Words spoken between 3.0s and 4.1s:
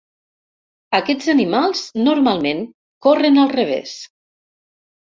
corren al revés.